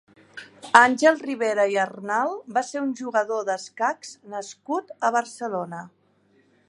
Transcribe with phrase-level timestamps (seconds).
[0.79, 5.85] Àngel Ribera i Arnal va ser un jugador d'escacs nascut a Barcelona.